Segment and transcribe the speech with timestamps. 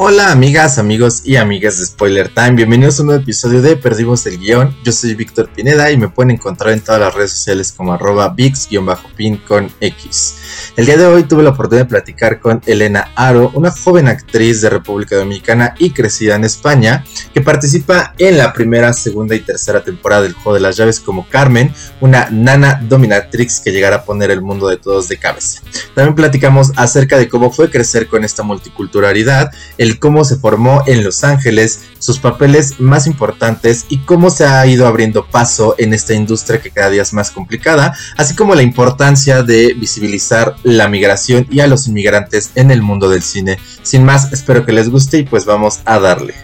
[0.00, 4.24] Hola amigas, amigos y amigas de Spoiler Time, bienvenidos a un nuevo episodio de Perdimos
[4.26, 4.76] el Guión.
[4.84, 8.28] Yo soy Víctor Pineda y me pueden encontrar en todas las redes sociales como arroba
[8.28, 10.36] VIX-pin con X.
[10.76, 14.60] El día de hoy tuve la oportunidad de platicar con Elena Aro, una joven actriz
[14.60, 17.04] de República Dominicana y crecida en España,
[17.34, 21.28] que participa en la primera, segunda y tercera temporada del Juego de las Llaves como
[21.28, 25.60] Carmen, una nana dominatrix que llegará a poner el mundo de todos de cabeza.
[25.96, 29.50] También platicamos acerca de cómo fue crecer con esta multiculturalidad,
[29.94, 34.86] cómo se formó en Los Ángeles, sus papeles más importantes y cómo se ha ido
[34.86, 39.42] abriendo paso en esta industria que cada día es más complicada, así como la importancia
[39.42, 43.58] de visibilizar la migración y a los inmigrantes en el mundo del cine.
[43.82, 46.34] Sin más, espero que les guste y pues vamos a darle.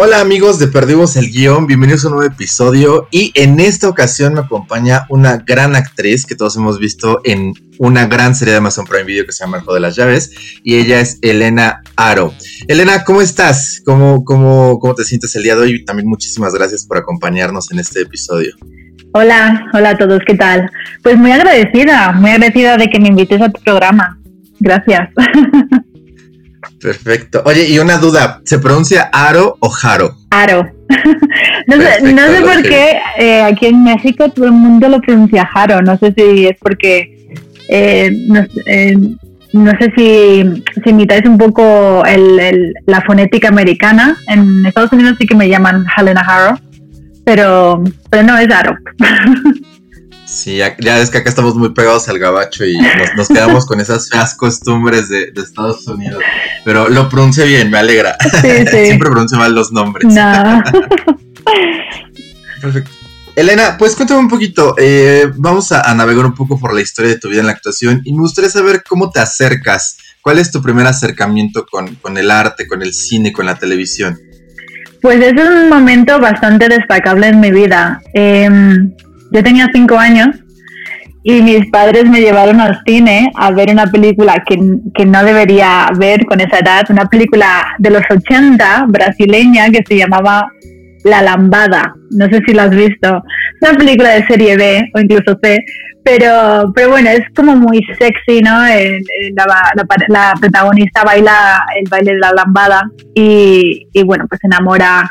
[0.00, 4.34] Hola amigos de Perdimos el Guión, bienvenidos a un nuevo episodio y en esta ocasión
[4.34, 8.84] me acompaña una gran actriz que todos hemos visto en una gran serie de Amazon
[8.84, 10.30] Prime Video que se llama El de las Llaves
[10.62, 12.32] y ella es Elena Aro.
[12.68, 13.82] Elena, ¿cómo estás?
[13.84, 15.84] ¿Cómo, cómo, cómo te sientes el día de hoy?
[15.84, 18.54] También muchísimas gracias por acompañarnos en este episodio.
[19.14, 20.70] Hola, hola a todos, ¿qué tal?
[21.02, 24.16] Pues muy agradecida, muy agradecida de que me invites a tu programa.
[24.60, 25.08] Gracias.
[26.80, 27.42] Perfecto.
[27.44, 30.16] Oye, y una duda, ¿se pronuncia Aro o Jaro?
[30.30, 30.70] Aro.
[31.66, 35.46] no, sé, no sé por qué eh, aquí en México todo el mundo lo pronuncia
[35.46, 35.82] Jaro.
[35.82, 37.26] No sé si es porque
[37.68, 38.96] eh, no, eh,
[39.52, 44.16] no, sé si, si imitáis un poco el, la fonética americana.
[44.28, 46.58] En Estados Unidos sí que me llaman Helena Haro,
[47.24, 48.76] pero, pero no es Aro.
[50.28, 52.76] Sí, ya, es que acá estamos muy pegados al gabacho y
[53.16, 56.22] nos, quedamos con esas feas costumbres de, Estados Unidos.
[56.66, 58.14] Pero lo pronuncie bien, me alegra.
[58.40, 60.12] Siempre pronuncio mal los nombres.
[60.12, 60.62] No.
[62.60, 62.90] Perfecto.
[63.36, 64.74] Elena, pues cuéntame un poquito.
[64.76, 68.02] Eh, vamos a, navegar un poco por la historia de tu vida en la actuación
[68.04, 69.96] y me gustaría saber cómo te acercas.
[70.20, 74.18] ¿Cuál es tu primer acercamiento con, con el arte, con el cine, con la televisión?
[75.00, 78.02] Pues es un momento bastante destacable en mi vida.
[78.12, 78.50] Eh,
[79.30, 80.28] yo tenía cinco años
[81.22, 84.58] y mis padres me llevaron al cine a ver una película que,
[84.94, 89.96] que, no debería ver con esa edad, una película de los 80 brasileña que se
[89.96, 90.50] llamaba
[91.04, 91.94] La Lambada.
[92.10, 93.22] No sé si la has visto.
[93.60, 95.58] Es una película de serie B o incluso C,
[96.02, 98.62] pero, pero bueno, es como muy sexy, ¿no?
[100.08, 102.82] la, protagonista baila el baile de la lambada
[103.14, 105.10] y, y bueno, pues enamora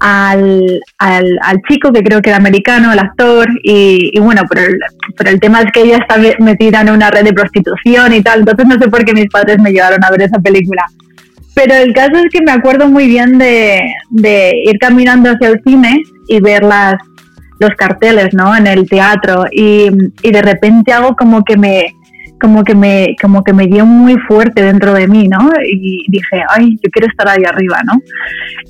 [0.00, 4.78] al, al, chico que creo que era americano, el actor, y, bueno, pero el,
[5.16, 8.40] pero el tema es que ella está metida en una red de prostitución y tal,
[8.40, 10.84] entonces no sé por qué mis padres me llevaron a ver esa película.
[11.62, 13.82] Pero el caso es que me acuerdo muy bien de,
[14.64, 16.94] ir caminando hacia el cine y ver las,
[17.58, 18.56] los carteles, ¿no?
[18.56, 19.90] En el teatro y,
[20.22, 21.94] y de repente algo como que me,
[22.40, 25.50] como que me como que me dio muy fuerte dentro de mí, ¿no?
[25.64, 28.00] Y dije, ay, yo quiero estar ahí arriba, ¿no?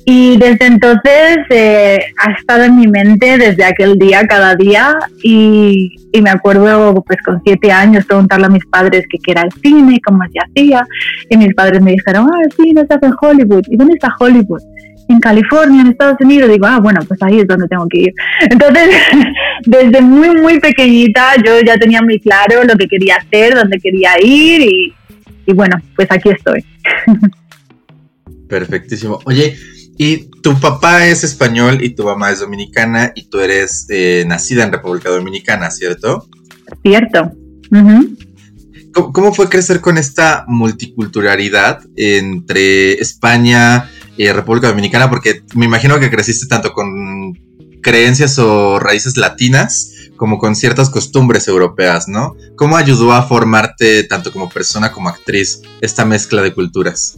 [0.05, 5.95] Y desde entonces eh, ha estado en mi mente desde aquel día, cada día, y,
[6.11, 10.01] y, me acuerdo, pues con siete años, preguntarle a mis padres qué era el cine,
[10.03, 10.85] cómo se hacía,
[11.29, 14.61] y mis padres me dijeron, ah, el cine está en Hollywood, ¿y dónde está Hollywood?
[15.11, 18.13] En California, en Estados Unidos, digo, ah, bueno, pues ahí es donde tengo que ir.
[18.49, 18.89] Entonces,
[19.65, 24.11] desde muy, muy pequeñita yo ya tenía muy claro lo que quería hacer, dónde quería
[24.21, 24.93] ir y,
[25.45, 26.65] y bueno, pues aquí estoy.
[28.47, 29.19] Perfectísimo.
[29.25, 29.55] Oye,
[29.97, 34.63] y tu papá es español y tu mamá es dominicana y tú eres eh, nacida
[34.63, 36.27] en República Dominicana, ¿cierto?
[36.83, 37.31] Cierto.
[38.93, 43.89] ¿Cómo, fue crecer con esta multiculturalidad entre España,
[44.21, 45.09] y República Dominicana?
[45.09, 47.33] Porque me imagino que creciste tanto con
[47.81, 52.35] creencias o raíces latinas como con ciertas costumbres europeas, ¿no?
[52.55, 57.17] ¿Cómo ayudó a formarte tanto como persona como actriz esta mezcla de culturas?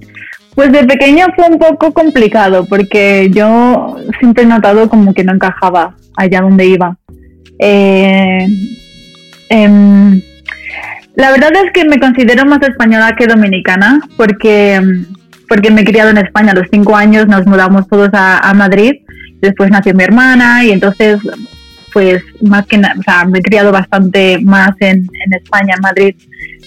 [0.56, 5.34] Pues de pequeña fue un poco complicado porque yo siempre he notado como que no
[5.34, 6.98] encajaba allá donde iba.
[7.60, 8.48] Eh,
[9.50, 10.22] em,
[11.16, 14.82] la verdad es que me considero más española que dominicana porque,
[15.48, 19.02] porque me he criado en España a los cinco años, nos mudamos todos a, Madrid,
[19.42, 21.20] después nació mi hermana y entonces
[21.92, 25.82] pues más que nada, o sea, me he criado bastante más en, en España, en
[25.82, 26.16] Madrid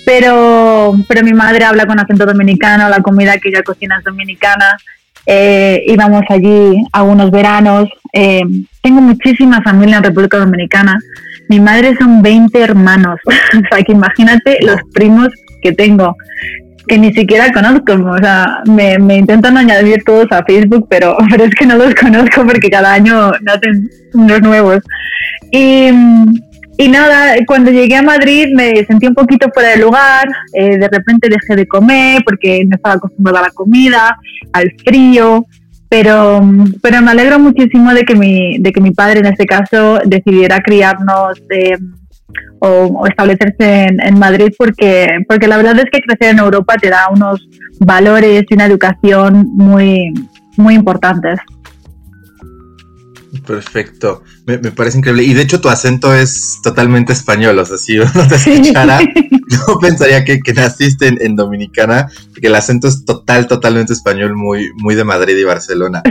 [0.07, 4.77] pero, pero mi madre habla con acento dominicano, la comida que ella cocina es dominicana.
[5.27, 7.89] Eh, íbamos allí algunos veranos.
[8.13, 8.43] Eh,
[8.83, 10.97] tengo muchísima familia en República Dominicana.
[11.49, 13.19] Mi madre son 20 hermanos.
[13.27, 15.29] o sea, que imagínate los primos
[15.61, 16.17] que tengo
[16.87, 21.55] que ni siquiera conozco, o sea, me, intentan añadir todos a Facebook, pero, pero es
[21.55, 24.79] que no los conozco porque cada año nacen unos nuevos.
[25.51, 25.91] Y,
[26.79, 30.89] y nada, cuando llegué a Madrid me sentí un poquito fuera de lugar, eh, de
[30.89, 34.19] repente dejé de comer porque no estaba acostumbrada a la comida,
[34.53, 35.47] al frío,
[35.89, 36.43] pero,
[36.83, 40.61] pero me alegro muchísimo de que mi, de que mi padre en este caso decidiera
[40.61, 41.79] criarnos eh,
[42.61, 47.09] o, establecerse en, Madrid porque, porque la verdad es que crecer en Europa te da
[47.11, 47.47] unos
[47.81, 50.13] valores y una educación muy,
[50.57, 51.39] muy importantes.
[53.45, 55.25] Perfecto, me, parece increíble.
[55.25, 59.01] Y de hecho tu acento es totalmente español, o sea, si uno te escuchara,
[59.49, 62.09] yo pensaría que, naciste en, Dominicana,
[62.41, 66.03] que el acento es total, totalmente español, muy, muy de Madrid y Barcelona.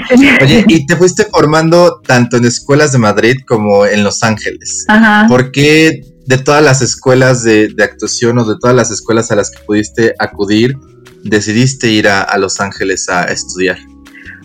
[0.41, 4.85] Oye, y te fuiste formando tanto en escuelas de Madrid como en Los Ángeles.
[4.87, 5.27] Ajá.
[5.27, 9.51] ¿Por qué de todas las escuelas de, actuación o de todas las escuelas a las
[9.51, 10.77] que pudiste acudir,
[11.23, 13.77] decidiste ir a Los Ángeles a estudiar?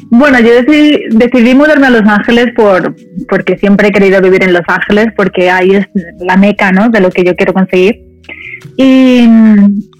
[0.08, 2.94] Bueno, yo decidí, mudarme a Los Ángeles por,
[3.28, 5.86] porque siempre he querido vivir en Los Ángeles, porque ahí es
[6.20, 6.88] la meca, ¿no?
[6.88, 8.00] De lo que yo quiero conseguir.
[8.76, 9.28] Y,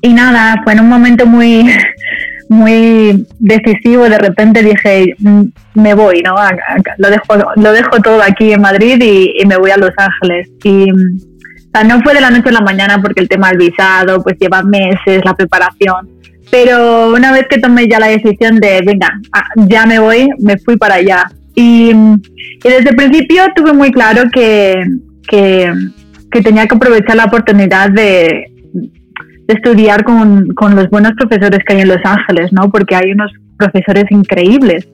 [0.02, 1.68] y nada, fue en un momento muy,
[2.48, 4.08] muy decisivo.
[4.08, 5.42] De repente dije, mm,
[5.74, 6.34] me voy, ¿no?
[6.98, 10.48] Lo dejo, lo dejo todo aquí en Madrid y, y me voy a Los Ángeles.
[10.64, 13.58] Y, o sea, no fue de la noche a la mañana porque el tema del
[13.58, 16.19] visado, pues lleva meses, la preparación
[16.50, 20.58] pero una vez que tomé ya la decisión de, venga, ah, ya me voy, me
[20.58, 21.30] fui para allá.
[21.54, 21.92] Y,
[22.62, 24.82] desde el principio tuve muy claro que,
[25.28, 25.72] que,
[26.42, 28.50] tenía que aprovechar la oportunidad de,
[29.46, 32.70] estudiar con, con, los buenos profesores que hay en Los Ángeles, ¿no?
[32.70, 34.88] Porque hay unos profesores increíbles.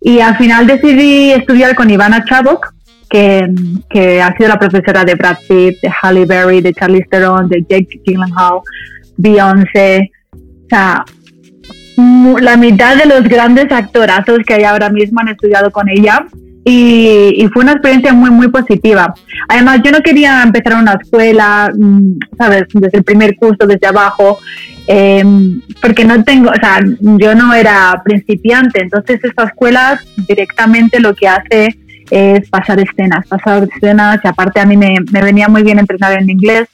[0.00, 2.74] Y al final decidí estudiar con Ivana Chabok,
[3.08, 3.48] que,
[3.88, 7.64] que ha sido la profesora de Brad Pitt, de Halle Berry, de Charlize Theron, de
[7.68, 8.60] Jake Gyllenhaal,
[9.16, 10.10] Beyoncé,
[10.66, 11.04] o sea,
[12.40, 16.26] la mitad de los grandes actorazos que hay ahora mismo han estudiado con ella
[16.64, 19.14] y, fue una experiencia muy, muy positiva.
[19.48, 22.64] Además, yo no quería empezar una escuela, mm, ¿sabes?
[22.74, 24.38] Desde el primer curso, desde abajo,
[24.88, 31.14] em, porque no tengo, o sea, yo no era principiante, entonces esta escuela directamente lo
[31.14, 31.68] que hace
[32.10, 36.20] es pasar escenas, pasar escenas y aparte a mí me, me venía muy bien entrenar
[36.20, 36.68] en inglés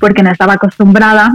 [0.00, 1.32] porque no estaba acostumbrada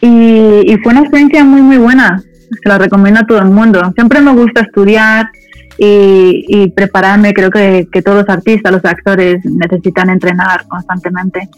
[0.00, 2.22] y, fue una experiencia muy, muy buena.
[2.62, 3.80] Se la recomiendo a todo el mundo.
[3.94, 5.30] Siempre me gusta estudiar
[5.78, 7.32] y, prepararme.
[7.32, 11.48] Creo que, todos los artistas, los actores necesitan entrenar constantemente.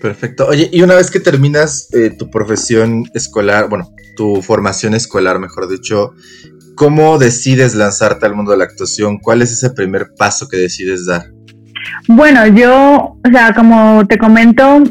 [0.00, 0.46] Perfecto.
[0.48, 5.68] Oye, y una vez que terminas eh, tu profesión escolar, bueno, tu formación escolar, mejor
[5.68, 6.12] dicho,
[6.74, 9.18] ¿cómo decides lanzarte al mundo de la actuación?
[9.18, 11.30] ¿Cuál es ese primer paso que decides dar?
[12.08, 14.84] Bueno, yo, o sea, como te comento,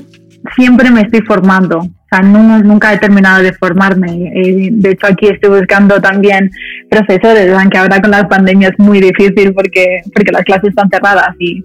[0.56, 1.80] siempre me estoy formando.
[1.80, 4.32] O sea, nunca he terminado de formarme.
[4.36, 6.50] Eh, de hecho, aquí estoy buscando también
[6.90, 11.36] profesores, aunque ahora con la pandemia es muy difícil porque, porque las clases están cerradas
[11.40, 11.64] y,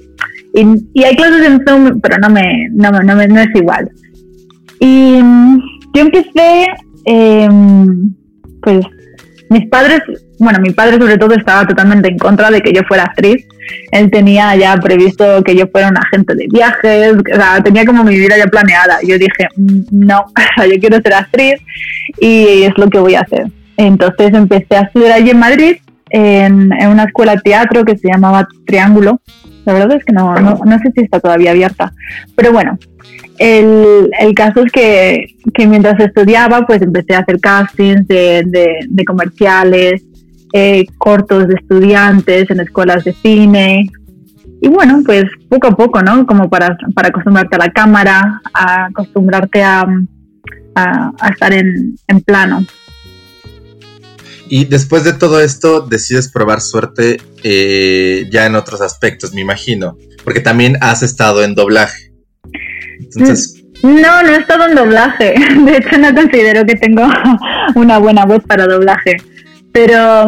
[0.54, 3.90] y, hay clases en Zoom, pero no, me, no, no, me, no es igual.
[4.80, 5.60] Y mm,
[5.94, 6.66] yo empecé,
[7.04, 8.14] em,
[8.62, 8.80] pues
[9.50, 10.00] mis padres,
[10.38, 13.46] bueno, mi padre sobre todo estaba totalmente en contra de que yo fuera actriz.
[13.92, 18.04] Él tenía ya previsto que yo fuera un agente de viajes, o sea, tenía como
[18.04, 18.98] mi vida ya planeada.
[19.06, 20.24] Yo dije, mm, no,
[20.56, 21.60] yo quiero ser actriz
[22.20, 23.46] y es lo que voy a hacer.
[23.76, 25.76] Entonces empecé a estudiar allí en Madrid,
[26.10, 29.20] en, una escuela de teatro que se llamaba Triángulo.
[29.64, 31.92] La verdad es que no, no, no sé si está todavía abierta.
[32.34, 32.78] Pero bueno,
[33.38, 38.42] el, el caso es que, que, mientras estudiaba, pues empecé a hacer castings de,
[38.88, 40.02] de, comerciales,
[40.52, 43.90] eh, cortos de estudiantes en escuelas de cine.
[44.60, 46.26] Y bueno, pues poco a poco, ¿no?
[46.26, 49.86] Como para, para acostumbrarte a la cámara, a acostumbrarte a,
[50.74, 52.64] a, estar en, en plano.
[54.48, 59.96] Y después de todo esto, decides probar suerte eh, ya en otros aspectos, me imagino.
[60.24, 62.12] Porque también has estado en doblaje.
[63.82, 65.34] No, no he estado en doblaje.
[65.64, 67.02] De hecho, no considero que tengo
[67.74, 69.16] una buena voz para doblaje.
[69.78, 70.26] Pero,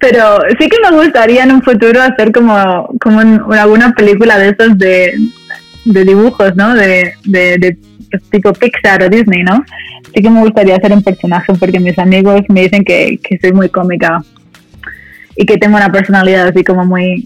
[0.00, 3.20] pero sí que me gustaría en un futuro hacer como, como
[3.52, 5.12] alguna película de esos de,
[5.84, 6.74] dibujos, ¿no?
[6.74, 7.76] De, de,
[8.30, 9.62] tipo Pixar o Disney, ¿no?
[10.14, 13.52] Sí que me gustaría hacer un personaje porque mis amigos me dicen que, que soy
[13.52, 14.22] muy cómica
[15.36, 17.22] y que tengo una personalidad así como muy,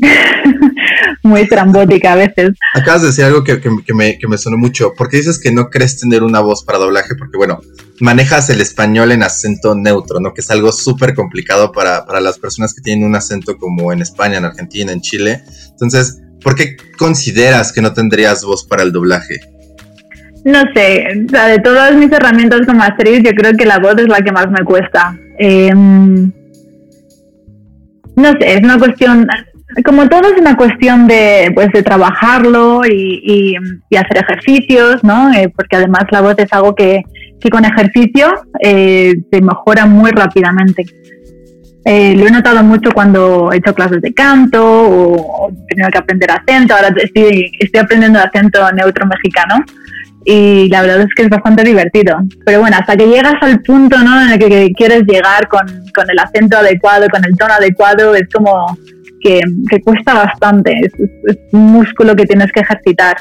[1.23, 2.53] muy estrambótica a veces.
[2.75, 3.61] Acabas de decir algo que,
[3.95, 4.95] me, que, me, sonó mucho.
[4.95, 7.15] ¿Por qué dices que no crees tener una voz para doblaje?
[7.17, 7.61] Porque, bueno,
[8.01, 10.35] manejas el español en acento neutro, ¿no?
[10.35, 14.03] Que es algo súper complicado para, para las personas que tienen un acento como en
[14.03, 15.43] España, en Argentina, en Chile.
[15.71, 19.41] Entonces, ¿por qué consideras que no tendrías voz para el doblaje?
[20.45, 23.97] no sé, o sea, de todas mis herramientas como actriz, yo creo que la voz
[23.99, 25.17] es la que más me cuesta.
[25.39, 26.33] Em,
[28.17, 29.27] no sé, es una cuestión,
[29.85, 33.57] como todo es una cuestión de, pues, de trabajarlo y,
[33.97, 35.33] hacer ejercicios, ¿no?
[35.33, 37.03] Eh, porque además la voz es algo que,
[37.51, 40.85] con ejercicio eh, se mejora muy rápidamente.
[41.85, 45.99] Eh, lo he notado mucho cuando he hecho clases de canto o, he tenido que
[45.99, 46.75] aprender acento.
[46.75, 49.65] Ahora estoy, estoy aprendiendo acento neutro mexicano
[50.25, 52.19] y la verdad es que es bastante divertido.
[52.45, 54.21] Pero bueno, hasta que llegas al punto ¿no?
[54.23, 58.29] en el que, quieres llegar con, con, el acento adecuado, con el tono adecuado, es
[58.31, 58.77] como
[59.21, 60.73] que, que cuesta bastante.
[60.81, 60.93] Es,
[61.27, 63.17] es, un músculo que tienes que ejercitar.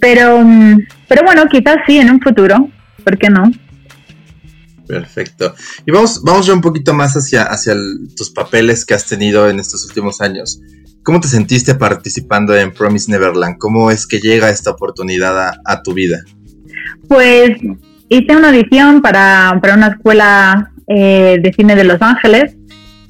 [0.00, 0.44] Pero,
[1.08, 2.68] pero bueno, quizás sí en un futuro.
[3.04, 3.50] ¿Por qué no?
[4.86, 5.54] Perfecto.
[5.86, 7.74] Y vamos, vamos ya un poquito más hacia, hacia
[8.16, 10.60] tus papeles que has tenido en estos últimos años.
[11.02, 13.56] ¿Cómo te sentiste participando en Promise Neverland?
[13.58, 16.18] ¿Cómo es que llega esta oportunidad a, tu vida?
[17.08, 17.52] Pues
[18.08, 22.56] hice una audición para, para una escuela eh, de cine de Los Ángeles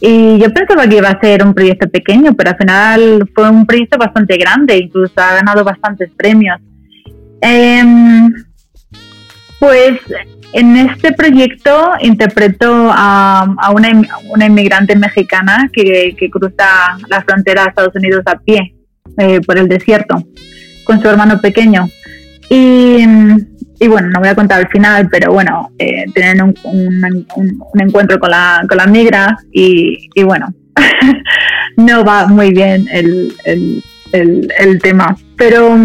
[0.00, 3.66] y yo pensaba que iba a ser un proyecto pequeño, pero al final fue un
[3.66, 6.59] proyecto bastante grande, incluso ha ganado bastantes premios.
[7.42, 8.33] Em,
[9.59, 10.00] pues
[10.52, 18.23] en este proyecto interpreto a, una, inmigrante mexicana que, cruza la frontera de Estados Unidos
[18.26, 18.75] a pie
[19.19, 20.16] eh, por el desierto
[20.85, 21.88] con su hermano pequeño.
[22.49, 23.04] Y,
[23.89, 27.27] bueno, no voy a contar el final, pero bueno, eh, tienen un,
[27.79, 30.53] encuentro con la, con la migra y, bueno,
[31.77, 33.35] no va muy bien el,
[34.13, 35.17] el tema.
[35.37, 35.77] Pero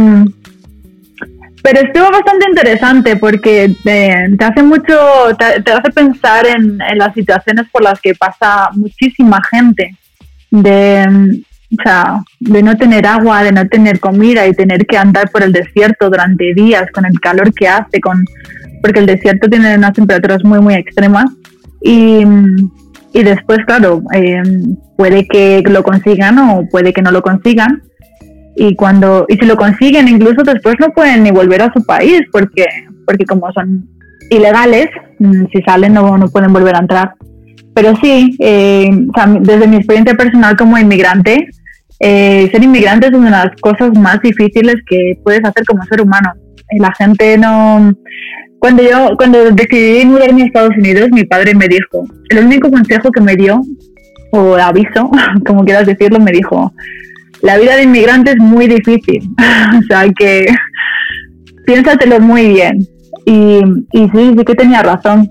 [1.66, 4.96] pero estuvo bastante interesante porque te, hace mucho,
[5.36, 9.98] te, hace pensar en, las situaciones por las que pasa muchísima gente,
[10.52, 15.30] de, o sea, de no tener agua, de no tener comida y tener que andar
[15.32, 18.24] por el desierto durante días con el calor que hace, con,
[18.82, 21.26] porque el desierto tiene unas temperaturas muy, muy extremas.
[21.82, 22.24] Y,
[23.14, 24.42] y después, claro, eh,
[24.98, 27.84] puede que lo consigan o puede que no lo consigan
[28.56, 32.22] y cuando y si lo consiguen incluso después no pueden ni volver a su país
[32.32, 32.66] porque
[33.06, 33.88] porque como son
[34.30, 34.88] ilegales
[35.20, 37.16] mm, si salen no, no pueden volver a entrar
[37.76, 38.90] pero sí eh,
[39.42, 41.48] desde mi experiencia personal como inmigrante
[42.00, 46.02] eh, ser inmigrante es una de las cosas más difíciles que puedes hacer como ser
[46.02, 46.34] humano
[46.80, 47.94] la gente no
[48.58, 53.12] cuando yo cuando decidí mudarme a Estados Unidos mi padre me dijo el único consejo
[53.12, 53.62] que me dio
[54.32, 55.12] o aviso
[55.46, 56.74] como quieras decirlo me dijo
[57.46, 59.30] la vida de inmigrante es muy difícil.
[59.80, 60.48] o sea que
[61.66, 62.88] piénsatelo muy bien.
[63.26, 65.30] Y sí, sí que tenía razón.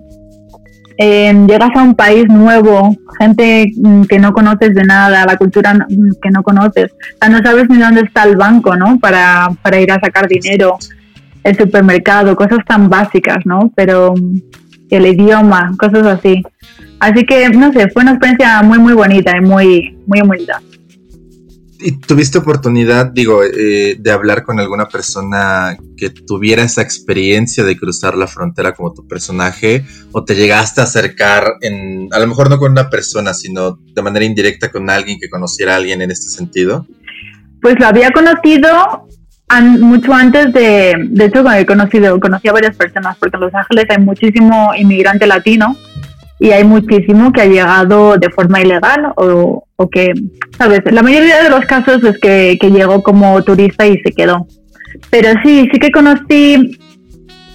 [0.97, 5.87] Em, llegas a un país nuevo, gente mm, que no conoces de nada, la cultura
[6.23, 8.99] que no conoces, o no sabes ni dónde está el banco, ¿no?
[9.01, 10.79] Para, para ir a sacar dinero,
[11.43, 13.73] el supermercado, cosas tan básicas, ¿no?
[13.75, 14.39] Pero mm,
[14.91, 16.43] el idioma, cosas así.
[17.01, 20.53] Así que, no sé, fue una experiencia muy, muy bonita y muy, muy humilde.
[21.87, 27.77] ¿Y tuviste oportunidad, digo, eh, de hablar con alguna persona que tuviera esa experiencia de
[27.77, 29.85] cruzar la frontera como tu personaje?
[30.11, 34.01] ¿O te llegaste a acercar, en, a lo mejor no con una persona, sino de
[34.01, 36.87] manera indirecta con alguien que conociera a alguien en este sentido?
[37.61, 39.07] Pues lo había conocido
[39.79, 43.85] mucho antes de, de hecho, he conocido, conocí a varias personas, porque en Los Ángeles
[43.91, 45.77] hay muchísimo inmigrante latino
[46.41, 50.13] y hay muchísimo que ha llegado de forma ilegal o, o que,
[50.57, 50.81] ¿sabes?
[50.91, 54.47] La mayoría de los casos es que, que, llegó como turista y se quedó.
[55.11, 56.79] Pero sí, sí que conocí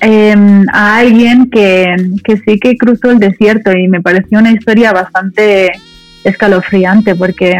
[0.01, 4.91] em, a alguien que, que sí que cruzó el desierto y me pareció una historia
[4.91, 5.71] bastante
[6.23, 7.57] escalofriante porque,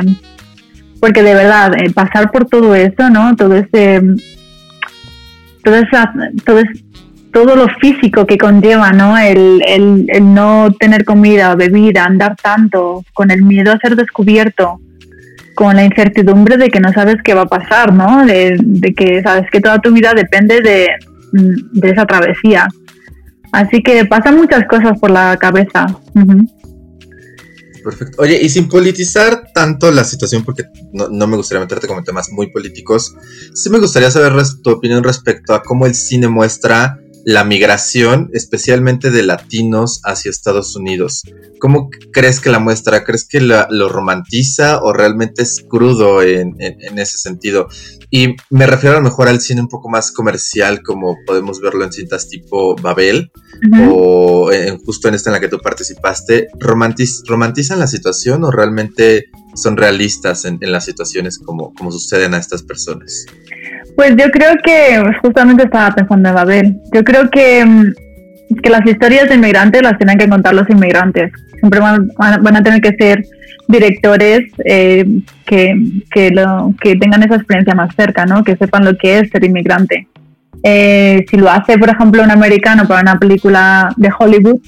[1.00, 3.36] porque de verdad, eh, pasar por todo eso, ¿no?
[3.36, 4.02] Todo ese...
[5.62, 6.14] Toda esa,
[6.46, 6.60] todo
[7.32, 9.18] todo lo físico que conlleva, ¿no?
[9.18, 14.80] El, el, no tener comida, bebida, andar tanto, con el miedo a ser descubierto,
[15.56, 18.26] con la incertidumbre de que no sabes qué va a pasar, ¿no?
[18.26, 18.58] De,
[18.96, 20.88] que sabes que toda tu vida depende de,
[21.32, 22.68] de, esa travesía.
[23.52, 25.88] Así que pasan muchas cosas por la cabeza.
[27.84, 28.22] Perfecto.
[28.22, 32.30] Oye, y sin politizar tanto la situación, porque no, no, me gustaría meterte con temas
[32.32, 33.16] muy políticos,
[33.54, 34.34] sí me gustaría saber
[34.64, 40.76] tu opinión respecto a cómo el cine muestra la migración, especialmente de latinos hacia Estados
[40.76, 41.24] Unidos.
[41.60, 43.04] ¿Cómo crees que la muestra?
[43.04, 47.68] ¿Crees que lo romantiza o realmente es crudo en, ese sentido?
[48.10, 51.84] Y me refiero a lo mejor al cine un poco más comercial, como podemos verlo
[51.84, 53.32] en cintas tipo Babel,
[53.92, 56.48] o en, justo en esta en la que tú participaste.
[56.60, 59.26] ¿Romantizan la situación o realmente
[59.56, 63.26] son realistas en, las situaciones como, como suceden a estas personas?
[63.96, 66.78] Pues yo creo que justamente estaba pensando en Babel.
[66.94, 67.94] Yo creo que, mm,
[68.64, 71.32] que las historias de inmigrantes las tienen que contar los inmigrantes.
[71.60, 73.24] Siempre van, van a tener que ser
[73.70, 75.06] directores eh,
[75.46, 75.76] que,
[76.12, 78.44] que, lo, que tengan esa experiencia más cerca, ¿no?
[78.44, 80.08] que sepan lo que es ser inmigrante.
[80.64, 84.60] Eh, si lo hace, por ejemplo, un americano para una película de Hollywood,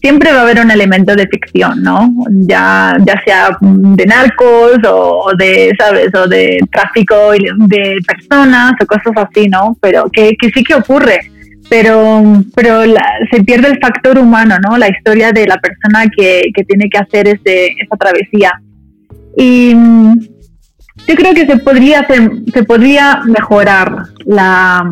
[0.00, 2.14] siempre va a haber un elemento de ficción, ¿no?
[2.30, 6.14] Ya, ya sea de narcos o, de, ¿sabes?
[6.14, 9.76] O de tráfico de personas o cosas así, ¿no?
[9.80, 11.20] Pero que, que sí que ocurre
[11.68, 12.22] pero,
[12.54, 12.82] pero
[13.30, 14.78] se pierde el factor humano, ¿no?
[14.78, 18.52] La historia de la persona que, que tiene que hacer ese, esa travesía.
[19.36, 19.74] Y
[21.06, 24.90] yo creo que se podría, hacer, se podría mejorar la,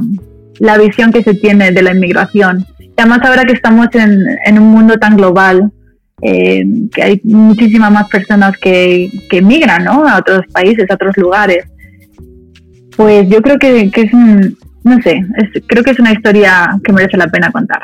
[0.59, 2.67] la visión que se tiene de la inmigración.
[2.97, 5.73] Además ahora que estamos en, en un mundo tan global,
[6.23, 10.07] eh, que hay muchísimas más personas que, que migran ¿no?
[10.07, 11.67] a otros países, a otros lugares,
[12.97, 15.21] pues yo creo que, que es un, no sé,
[15.67, 17.83] creo que es una historia que merece la pena contar.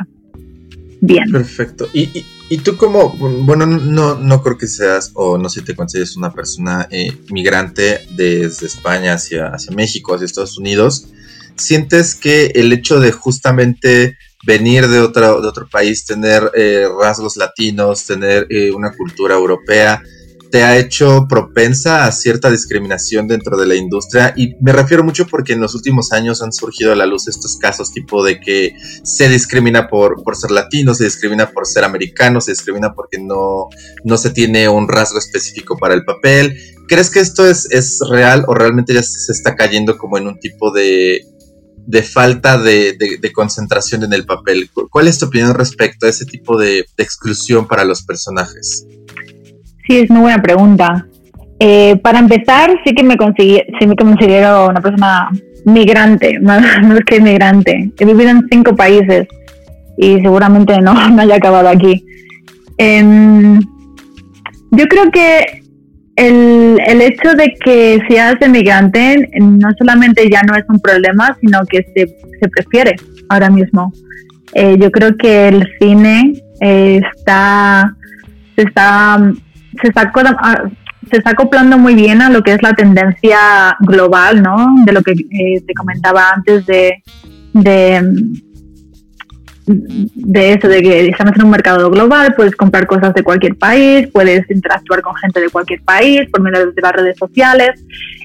[1.00, 1.30] Bien.
[1.32, 1.88] Perfecto.
[1.94, 5.74] ¿Y, y, tú como, bueno, no, no creo que seas, o no sé si te
[5.74, 11.08] consideres una persona eh, migrante desde España hacia, hacia México, hacia Estados Unidos,
[11.56, 17.36] ¿sientes que el hecho de justamente venir de otro, de otro país, tener eh, rasgos
[17.36, 20.02] latinos, tener eh, una cultura europea,
[20.50, 25.26] te ha hecho propensa a cierta discriminación dentro de la industria y me refiero mucho
[25.26, 28.74] porque en los últimos años han surgido a la luz estos casos tipo de que
[29.04, 33.68] se discrimina por, por ser latino, se discrimina por ser americano, se discrimina porque no,
[34.04, 36.56] no se tiene un rasgo específico para el papel.
[36.88, 40.40] ¿Crees que esto es, es real o realmente ya se está cayendo como en un
[40.40, 41.24] tipo de,
[41.86, 44.70] de falta de, de, concentración en el papel?
[44.90, 48.86] ¿Cuál es tu opinión respecto a ese tipo de, exclusión para los personajes?
[49.86, 51.06] Sí, es una buena pregunta.
[51.58, 55.30] Eh, para empezar, sí que me, conseguí, sí me considero una persona
[55.64, 56.64] migrante, más,
[57.06, 57.92] que migrante.
[57.98, 59.26] He vivido en cinco países
[59.96, 62.04] y seguramente no, no haya acabado aquí.
[62.78, 63.60] Em,
[64.70, 65.62] yo creo que
[66.20, 71.60] el, el, hecho de que seas migrante no solamente ya no es un problema, sino
[71.66, 72.06] que se,
[72.40, 72.96] se prefiere
[73.28, 73.92] ahora mismo.
[74.52, 77.96] Eh, yo creo que el cine eh, está,
[78.56, 79.32] se está
[79.80, 80.62] se está, ah,
[81.10, 84.74] se está acoplando muy bien a lo que es la tendencia global, ¿no?
[84.84, 87.02] De lo que eh, te comentaba antes de,
[89.70, 94.08] de eso, de que estamos en un mercado global, puedes comprar cosas de cualquier país,
[94.12, 97.84] puedes interactuar con gente de cualquier país por medio de las redes sociales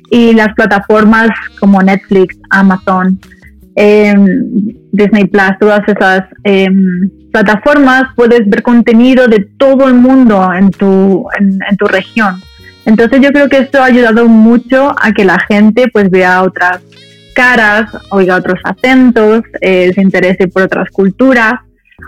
[0.10, 1.30] y las plataformas
[1.60, 3.20] como Netflix, Amazon,
[3.76, 4.26] em,
[4.92, 11.28] Disney Plus, todas esas em, plataformas puedes ver contenido de todo el mundo en tu,
[11.38, 12.36] en, tu región.
[12.86, 16.82] Entonces yo creo que esto ha ayudado mucho a que la gente pues vea otras
[17.36, 21.54] caras, oiga otros acentos, eh, se interese por otras culturas.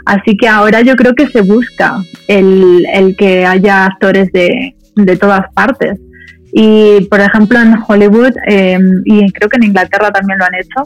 [0.05, 5.17] Así que ahora yo creo que se busca el, el que haya actores de, de,
[5.17, 5.99] todas partes.
[6.51, 10.83] Y por ejemplo en Hollywood, eh, y creo que en Inglaterra también lo han hecho,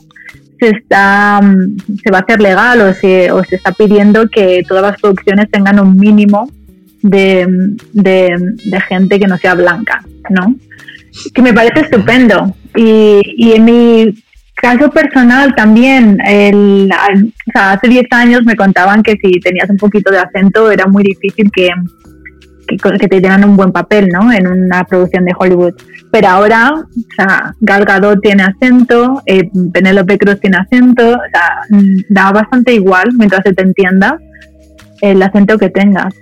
[0.60, 4.64] se está mm, se va a hacer legal o se, o se está pidiendo que
[4.68, 6.50] todas las producciones tengan un mínimo
[7.02, 7.48] de,
[7.94, 10.56] de, gente que no sea blanca, ¿no?
[11.34, 12.56] Que me parece estupendo.
[12.76, 14.24] Y, y en mi
[14.62, 19.78] caso personal también, el, o sea, hace 10 años me contaban que si tenías un
[19.78, 21.70] poquito de acento era muy difícil que,
[22.68, 24.32] que, te dieran un buen papel, ¿no?
[24.32, 25.74] En una producción de Hollywood.
[26.12, 27.86] Pero ahora, o sea, Gal
[28.22, 31.62] tiene acento, eh, Penélope Cruz tiene acento, o sea,
[32.10, 34.18] da bastante igual mientras se te entienda
[35.02, 36.14] el acento que tengas.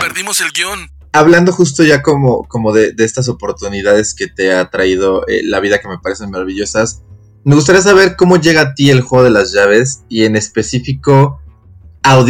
[0.00, 0.93] Perdimos el guion.
[1.14, 5.78] Hablando justo ya como, como de, estas oportunidades que te ha traído eh, la vida
[5.78, 7.02] que me parecen maravillosas,
[7.44, 11.40] me gustaría saber cómo llega a ti el juego de las llaves y en específico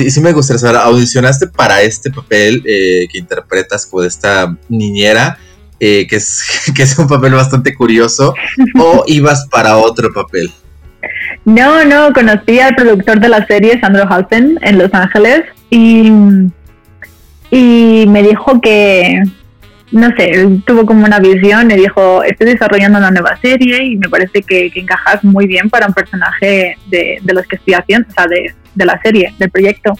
[0.09, 5.39] sí me gustaría saber, ¿audicionaste para este papel eh, que interpretas como esta niñera?
[5.81, 6.45] Eh, que, es,
[6.77, 8.35] que es un papel bastante curioso,
[8.79, 10.53] o ibas para otro papel?
[11.47, 16.11] No, no, conocí al productor de la serie, Sandro Halsen, en Los Ángeles, y,
[17.55, 19.23] y me dijo que,
[19.93, 24.09] no sé, tuvo como una visión y dijo, estoy desarrollando una nueva serie y me
[24.09, 28.13] parece que, encajas muy bien para un personaje de, de los que estoy haciendo, o
[28.13, 29.97] sea, de, de la serie, del proyecto.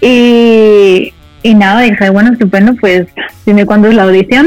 [0.00, 1.12] Y,
[1.42, 3.08] y nada, dije, bueno, estupendo, pues
[3.44, 4.46] dime cuándo es la audición.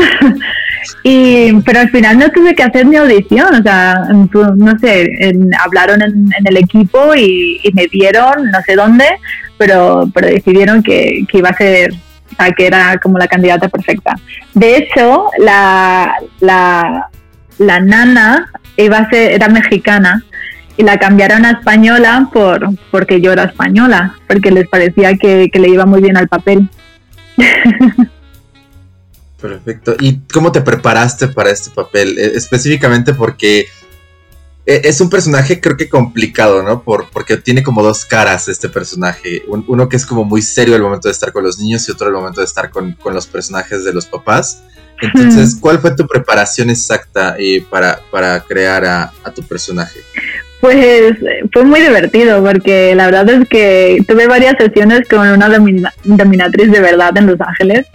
[1.04, 4.08] y, pero al final no tuve que hacer mi audición, o sea,
[4.56, 9.06] no sé, hablaron en, el equipo y, me vieron, no sé dónde,
[9.58, 11.94] pero, pero decidieron que, que iba a ser
[12.32, 14.15] o sea, que era como la candidata perfecta.
[14.54, 17.10] De hecho, la, la,
[17.58, 20.24] la nana iba a ser, era mexicana
[20.78, 25.60] y la cambiaron a española por, porque yo era española, porque les parecía que, que
[25.60, 26.70] le iba muy bien al papel.
[29.41, 29.96] Perfecto.
[30.00, 32.17] ¿Y cómo te preparaste para este papel?
[32.17, 33.65] E, específicamente porque
[34.84, 36.84] es un personaje creo que complicado, ¿no?
[36.84, 39.44] Por, porque tiene como dos caras este personaje.
[39.48, 42.08] uno que es como muy serio al momento de estar con los niños y otro
[42.08, 44.64] al momento de estar con, los personajes de los papás.
[45.02, 50.00] Entonces, ¿cuál fue tu preparación exacta eh, para, para crear a, a tu personaje?
[50.60, 51.18] Pues
[51.52, 55.50] fue muy divertido porque la verdad es que tuve varias sesiones con una
[56.04, 57.88] dominatriz de verdad en Los Ángeles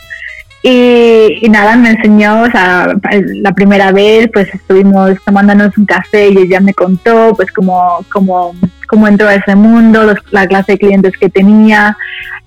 [0.68, 2.92] y, nada, me enseñó, o sea,
[3.40, 8.52] la primera vez pues estuvimos tomándonos un café y ella me contó pues cómo, cómo,
[8.88, 11.96] cómo entró a ese mundo, la clase de clientes que tenía,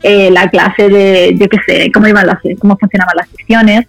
[0.04, 3.86] eh, la clase de, yo qué sé, cómo, iban las, cómo funcionaban las sesiones.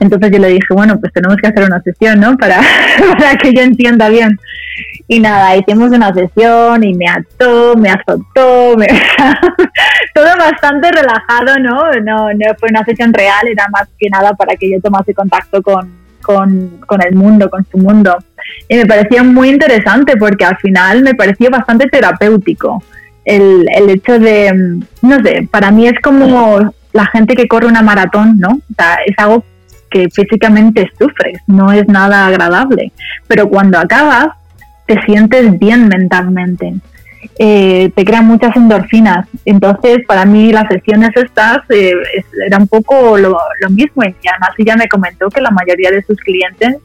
[0.00, 2.36] Entonces yo le dije, bueno, pues tenemos que hacer una sesión, ¿no?
[2.36, 2.60] Para,
[3.18, 4.38] para que yo entienda bien.
[5.12, 8.24] Y nada, hicimos una sesión y me ató, me azotó,
[10.14, 11.92] todo bastante relajado, ¿no?
[12.00, 12.32] ¿no?
[12.32, 15.92] No fue una sesión real, era más que nada para que yo tomase contacto con,
[16.22, 18.16] con, con, el mundo, con su mundo.
[18.70, 22.82] Y me parecía muy interesante porque al final me parecía bastante terapéutico.
[23.26, 27.82] El, el hecho de, no sé, para mí es como la gente que corre una
[27.82, 28.48] maratón, ¿no?
[28.48, 29.44] O sea, es algo
[29.90, 32.92] que físicamente sufres, no es nada agradable.
[33.28, 34.28] Pero cuando acabas,
[34.92, 36.74] te sientes bien mentalmente.
[37.38, 39.26] Eh, te crean muchas endorfinas.
[39.44, 41.94] Entonces, para mí las sesiones estas eh,
[42.46, 43.38] era un poco lo,
[43.70, 44.02] mismo.
[44.04, 46.76] Y además ella me comentó que la mayoría de sus clientes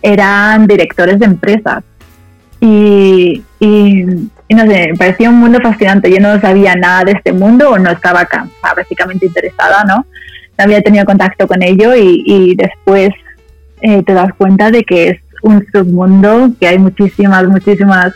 [0.00, 1.84] eran directores de empresas.
[2.60, 6.10] Y, y, no sé, me parecía un mundo fascinante.
[6.10, 8.26] Yo no sabía nada de este mundo o no estaba
[8.76, 10.06] básicamente interesada, ¿no?
[10.56, 13.10] No había tenido contacto con ello y, y después
[13.80, 18.14] eh, te das cuenta de que es un submundo, que hay muchísimas, muchísimas,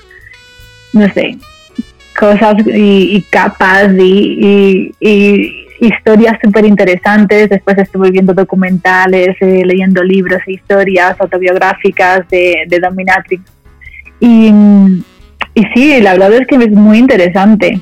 [0.93, 1.39] no sé,
[2.19, 4.93] cosas y, capas y,
[5.79, 7.51] historias súper interesantes.
[7.51, 13.43] Después estuve viendo documentales, eh, leyendo libros e historias autobiográficas de, de Dominatrix.
[14.19, 14.51] Y,
[15.55, 17.81] y sí, la verdad es que es muy interesante.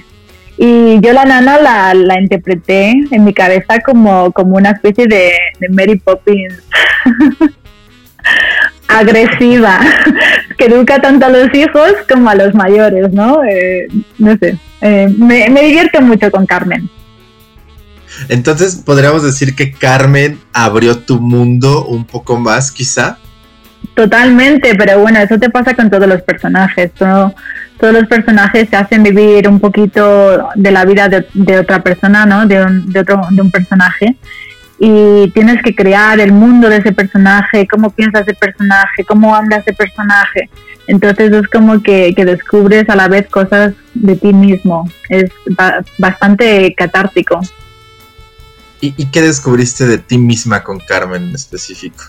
[0.57, 5.33] Y yo la nana la, la interpreté en mi cabeza como, como una especie de
[5.70, 6.62] Mary Poppins.
[8.98, 9.80] agresiva,
[10.59, 13.42] que educa tanto a los hijos como a los mayores, ¿no?
[13.44, 16.88] Eh, no sé, eh, me, me divierte mucho con Carmen.
[18.28, 23.18] Entonces, podríamos decir que Carmen abrió tu mundo un poco más, quizá.
[23.94, 26.92] Totalmente, pero bueno, eso te pasa con todos los personajes.
[26.92, 27.35] Todo,
[27.78, 32.24] todos los personajes se hacen vivir un poquito de la vida de, de otra persona,
[32.24, 32.46] ¿no?
[32.46, 34.16] De un, de otro, de un personaje
[34.78, 39.56] y tienes que crear el mundo de ese personaje, cómo piensa ese personaje, cómo habla
[39.56, 40.50] ese personaje.
[40.87, 44.90] Entonces es como que, descubres a la vez cosas de ti mismo.
[45.08, 45.30] Es
[45.98, 47.40] bastante catártico.
[48.80, 52.04] ¿Y, qué descubriste de ti misma con Carmen en específico?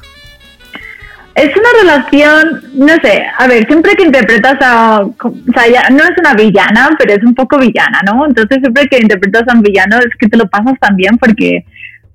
[1.35, 6.17] Es una relación, no sé, a ver, siempre que interpretas a, o sea, no es
[6.17, 8.25] una villana, pero es un poco villana, ¿no?
[8.25, 11.65] Entonces siempre que interpretas a un villano es que te lo pasas también porque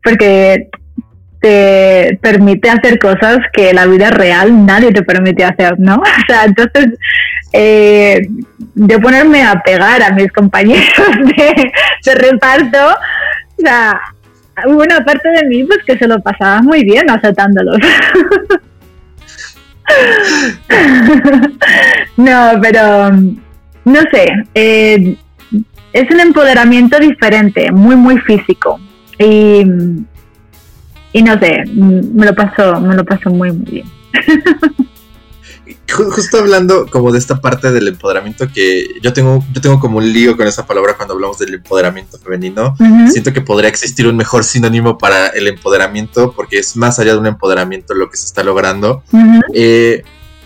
[0.03, 0.69] porque
[1.41, 5.97] te permite hacer cosas que la vida real nadie te permite hacer, ¿no?
[6.03, 6.99] O sea, entonces,
[7.53, 8.29] eh,
[8.75, 10.85] de ponerme a pegar a mis compañeros
[12.05, 14.01] de, reparto, o sea,
[14.67, 17.79] hubo una parte de mí pues que se lo pasaba muy bien aceptándolos.
[22.17, 25.17] no, pero no sé, eh,
[25.93, 28.79] es un empoderamiento diferente, muy, muy físico.
[29.21, 29.63] Y,
[31.13, 33.87] y no sé, me lo paso, me lo paso muy, muy bien.
[35.93, 40.13] Justo hablando como de esta parte del empoderamiento que yo tengo, yo tengo como un
[40.13, 42.77] lío con esa palabra cuando hablamos del empoderamiento femenino.
[43.11, 47.19] Siento que podría existir un mejor sinónimo para el empoderamiento porque es más allá de
[47.19, 49.03] un empoderamiento lo que se está logrando.
[49.53, 50.03] Eh,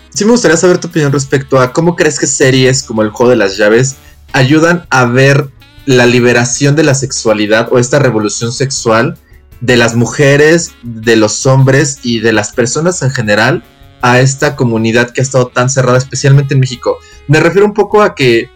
[0.09, 3.29] sí me gustaría saber tu opinión respecto a cómo crees que series como el juego
[3.29, 3.97] de las llaves
[4.33, 5.49] ayudan a ver
[5.85, 9.17] la liberación de la sexualidad o esta revolución sexual
[9.61, 13.63] de las mujeres, de los hombres y de las personas en general
[14.01, 16.97] a esta comunidad que ha estado tan cerrada, especialmente en México.
[17.27, 18.49] Me refiero un poco a que,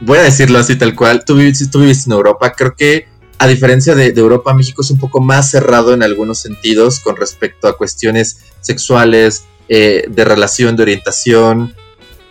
[0.00, 3.06] voy a decirlo así tal cual, tú viviste, tú en Europa, creo que
[3.38, 7.68] a diferencia de, Europa, México es un poco más cerrado en algunos sentidos con respecto
[7.68, 11.74] a cuestiones sexuales, eh, de relación, de orientación,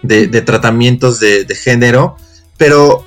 [0.01, 2.17] de, tratamientos de, de género,
[2.57, 3.04] pero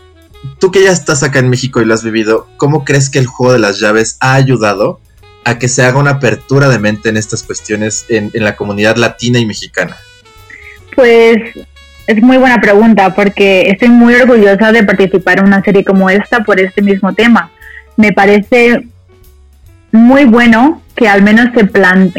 [0.59, 3.27] tú que ya estás acá en México y lo has vivido, ¿cómo crees que el
[3.27, 5.01] juego de las llaves ha ayudado
[5.45, 9.39] a que se haga una apertura de mente en estas cuestiones en, la comunidad latina
[9.39, 9.97] y mexicana?
[10.95, 11.41] Pues
[12.07, 16.41] es muy buena pregunta porque estoy muy orgullosa de participar en una serie como esta
[16.45, 17.51] por este mismo tema.
[17.97, 18.87] Me parece
[19.93, 21.69] muy bueno que al menos se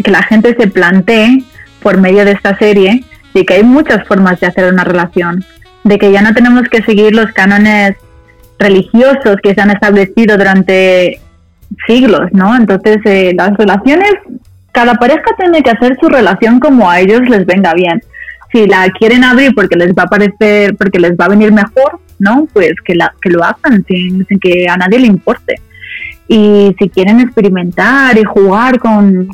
[0.02, 1.44] que la gente se plantee
[1.82, 3.04] por medio de esta serie
[3.34, 5.46] de que hay muchas formas de hacer una relación,
[5.84, 7.96] de que ya no tenemos que seguir los cánones
[8.60, 11.20] religiosos que se han establecido durante
[11.88, 12.56] siglos, ¿no?
[12.56, 14.14] Entonces, eh, las relaciones,
[14.72, 18.04] cada pareja tiene que hacer su relación como a ellos les venga bien.
[18.52, 22.00] Si la quieren abrir porque les va a parecer, porque les va a venir mejor,
[22.18, 22.48] ¿no?
[22.52, 25.56] Pues que, la, que lo hagan sin, que a nadie le importe.
[26.28, 29.30] Y si quieren experimentar y jugar con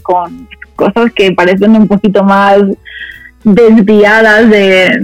[0.76, 2.60] cosas que parecen un poquito más
[3.46, 4.98] desviadas de,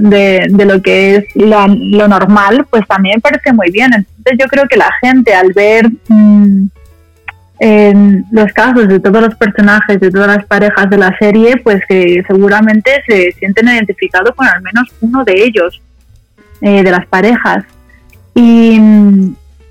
[0.49, 3.91] de, lo que es lo, normal, pues también parece muy bien.
[3.93, 6.65] Entonces yo creo que la gente al ver mm,
[7.59, 11.81] en los casos de todos los personajes, de todas las parejas de la serie, pues
[11.87, 15.79] que seguramente se sienten identificados con al menos uno de ellos,
[16.61, 17.63] eh, de las parejas.
[18.33, 18.79] Y,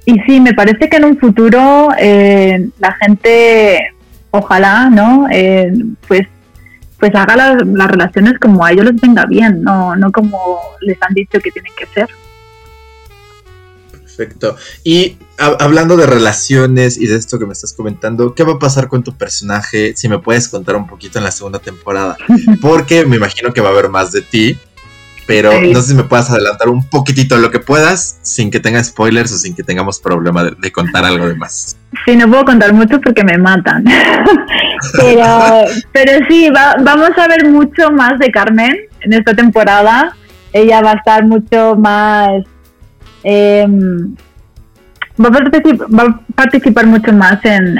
[0.05, 3.93] y sí, me parece que en un futuro eh, la gente,
[4.31, 5.27] ojalá, ¿no?
[5.29, 5.73] Eh,
[6.07, 6.29] pues
[7.01, 11.15] pues haga las, relaciones como a ellos les venga bien, no, no como les han
[11.15, 12.09] dicho que tienen que ser.
[13.91, 14.57] Perfecto.
[14.85, 18.89] Y hablando de relaciones y de esto que me estás comentando, ¿qué va a pasar
[18.89, 19.95] con tu personaje?
[19.97, 22.19] Si me puedes contar un poquito en la segunda temporada.
[22.61, 24.59] Porque me imagino que va a haber más de ti
[25.31, 28.83] pero no sé si me puedas adelantar un poquitito lo que puedas sin que tenga
[28.83, 31.77] spoilers o sin que tengamos problema de, contar algo de más.
[32.05, 33.85] Sí, no puedo contar mucho porque me matan.
[34.97, 40.15] pero, pero sí, vamos a ver mucho más de Carmen en esta temporada.
[40.53, 42.43] Ella va a estar mucho más...
[43.23, 44.15] Em,
[45.19, 47.79] va, a participar, mucho más en,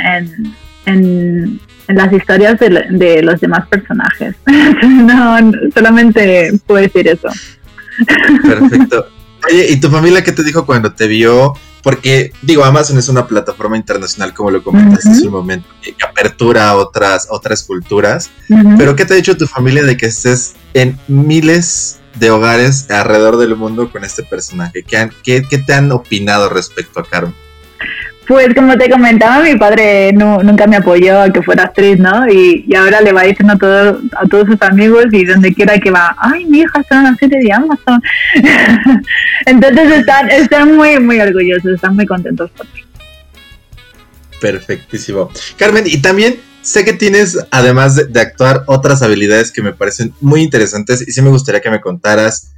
[0.87, 1.61] en
[1.91, 4.37] en las historias de, los demás personajes.
[4.83, 5.37] no,
[5.75, 7.29] solamente puedo decir eso.
[8.43, 9.07] Perfecto.
[9.51, 11.55] Oye, ¿y tu familia qué te dijo cuando te vio?
[11.83, 16.69] Porque, digo, Amazon es una plataforma internacional, como lo comentaste hace un momento, que apertura
[16.69, 18.31] a otras, otras culturas.
[18.79, 23.39] Pero, ¿qué te ha dicho tu familia de que estés en miles de hogares alrededor
[23.39, 24.85] del mundo con este personaje?
[24.85, 27.35] ¿Qué, qué, qué te han opinado respecto a Carmen?
[28.31, 32.31] Pues como te comentaba, mi padre nunca me apoyó a que fuera actriz, ¿no?
[32.31, 35.91] Y, ahora le va diciendo a, todo, a todos sus amigos y donde quiera que
[35.91, 38.01] va, ay, mi hija está en serie de Amazon.
[39.47, 42.85] Entonces están, están muy, muy orgullosos, están muy contentos por mí.
[44.41, 45.29] Perfectísimo.
[45.57, 50.43] Carmen, y también sé que tienes, además de, actuar, otras habilidades que me parecen muy
[50.43, 52.53] interesantes y sí me gustaría que me contaras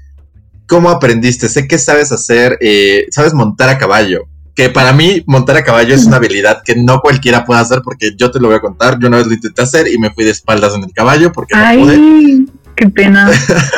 [0.67, 1.49] cómo aprendiste.
[1.49, 5.95] Sé que sabes hacer, eh, sabes montar a caballo que para mí montar a caballo
[5.95, 8.99] es una habilidad que no cualquiera puede hacer porque yo te lo voy a contar,
[8.99, 11.55] yo una vez lo intenté hacer y me fui de espaldas en el caballo porque
[11.57, 12.47] no pude.
[12.75, 13.31] Qué pena.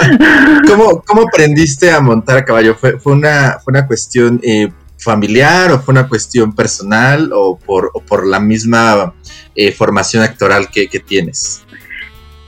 [0.69, 2.77] ¿Cómo, ¿Cómo, aprendiste a montar a caballo?
[2.77, 7.93] ¿Fue, fue, una, fue una cuestión eh, familiar o fue una cuestión personal o por,
[8.07, 9.15] por la misma
[9.55, 11.63] eh, formación actoral que, que, tienes?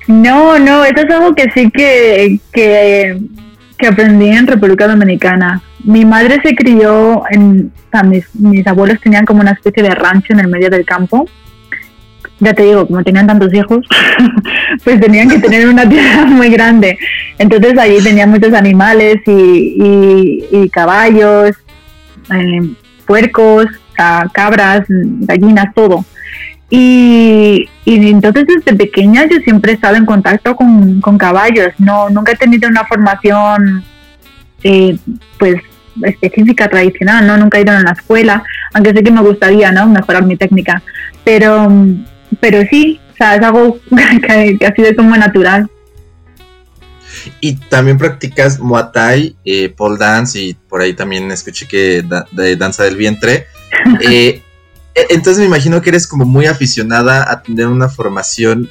[0.07, 3.21] No, no, esto es algo que sí que, que,
[3.77, 7.73] que aprendí en República Dominicana mi madre se crió en,
[8.35, 11.27] mis, abuelos tenían como una especie de rancho en el medio del campo.
[12.41, 13.87] Ya te digo, como tenían tantos hijos,
[14.85, 16.99] pues tenían que tener una tierra muy grande.
[17.39, 21.57] Entonces allí tenían muchos animales y, caballos,
[22.35, 22.75] eh,
[23.07, 23.67] puercos,
[24.33, 26.05] cabras, gallinas, todo.
[26.69, 31.69] Y, entonces desde pequeña yo siempre he estado en contacto con, caballos.
[31.79, 33.85] No, nunca he tenido una formación
[34.65, 34.99] eh,
[35.39, 35.63] pues
[36.03, 37.37] específica, tradicional, ¿no?
[37.37, 38.43] Nunca he ido a la escuela,
[38.75, 39.87] aunque sé que me gustaría, ¿no?
[39.87, 40.83] Mejorar mi técnica.
[41.25, 41.69] Pero,
[42.41, 43.79] pero sí, o sea, es algo
[44.27, 45.69] que, ha sido como natural.
[47.41, 52.57] Y también practicas Muay Thai, eh, pole dance y por ahí también escuché que de
[52.57, 53.47] danza del vientre.
[54.01, 54.43] Eh,
[54.95, 58.71] e, entonces me imagino que eres como muy aficionada a tener una formación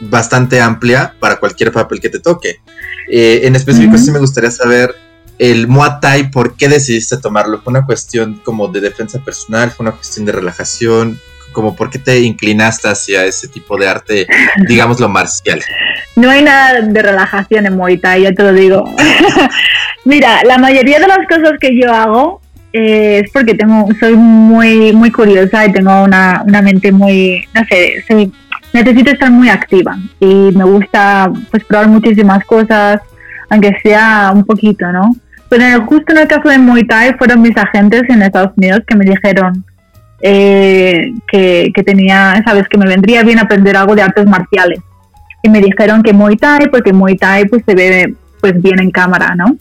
[0.00, 2.60] bastante amplia para cualquier papel que te toque.
[3.08, 4.94] Eh, en específico, sí me gustaría saber
[5.38, 7.60] el Muay Thai, ¿por qué decidiste tomarlo?
[7.60, 9.70] ¿Fue una cuestión como de defensa personal?
[9.70, 11.18] ¿Fue una cuestión de relajación?
[11.54, 14.26] como por qué te inclinaste hacia ese tipo de arte,
[14.68, 15.62] digamos lo marcial?
[16.16, 18.84] No hay nada de relajación en Muay Thai, ya te lo digo.
[20.04, 22.42] Mira, la mayoría de las cosas que yo hago
[22.74, 27.64] eh, es porque tengo, soy muy, muy curiosa y tengo una, una mente muy, no
[27.70, 28.04] sé,
[28.72, 33.00] necesito estar muy activa y me gusta pues probar muchísimas cosas,
[33.48, 35.16] aunque sea un poquito, ¿no?
[35.48, 38.96] Pero justo en el caso de Muay Thai fueron mis agentes en Estados Unidos que
[38.96, 39.64] me dijeron
[40.20, 44.80] eh, que, que, tenía, sabes, que me vendría bien aprender algo de artes marciales.
[45.42, 48.90] Y me dijeron que Muay Thai, porque Muay Thai pues se ve pues bien en
[48.90, 49.56] cámara, ¿no?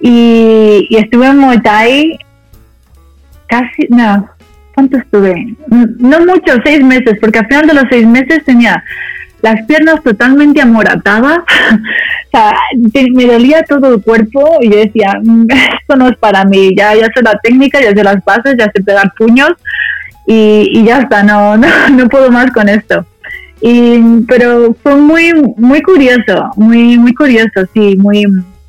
[0.00, 2.18] Y, y estuve en Muay Thai
[3.46, 4.28] casi, no,
[4.74, 5.56] ¿cuánto estuve?
[5.68, 8.82] No mucho, seis meses, porque al final de los seis meses tenía
[9.42, 11.38] las piernas totalmente amoratadas,
[12.26, 12.54] o sea,
[13.12, 15.46] me dolía todo el cuerpo y yo decía, mm,
[15.80, 18.70] esto no es para mí, ya, ya sé la técnica, ya sé las bases, ya
[18.74, 19.52] sé pegar puños
[20.26, 23.06] y, y ya está, no, no, no puedo más con esto.
[23.60, 28.24] Y, pero fue muy, muy curioso, muy, muy curioso, sí, muy,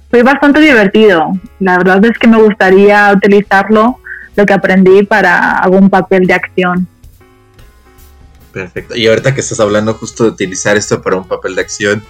[0.09, 1.33] fue bastante divertido.
[1.59, 3.99] La verdad es que me gustaría utilizarlo,
[4.35, 6.87] lo que aprendí para algún papel de acción.
[8.57, 8.95] Perfecto.
[8.95, 12.03] Y ahorita que estás hablando justo de utilizar esto para un papel de acción,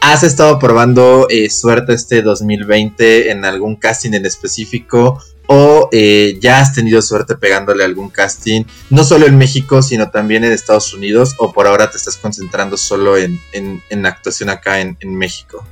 [0.00, 5.22] ¿has estado probando eh, suerte este 2020 en algún casting en específico?
[5.46, 10.42] ¿O eh, ya has tenido suerte pegándole algún casting, no solo en México, sino también
[10.44, 11.34] en Estados Unidos?
[11.38, 15.66] ¿O por ahora te estás concentrando solo en, en, actuación acá en, en México?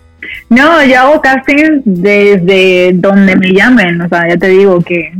[0.50, 4.02] No, yo hago castings desde donde me llamen.
[4.02, 5.12] O sea, ya te digo que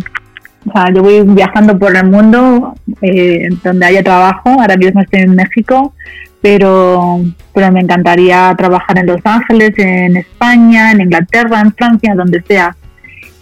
[0.68, 4.50] o sea, yo voy viajando por el mundo eh, donde haya trabajo.
[4.50, 5.94] Ahora mismo estoy en México,
[6.40, 7.20] pero,
[7.54, 12.76] pero me encantaría trabajar en Los Ángeles, en España, en Inglaterra, en Francia, donde sea.